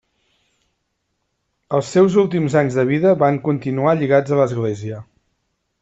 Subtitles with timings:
[1.79, 5.05] Els seus últims anys de vida van continuar lligats a l’església.